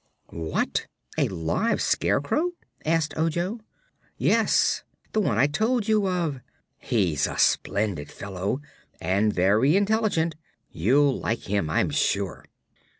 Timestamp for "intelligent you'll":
9.77-11.19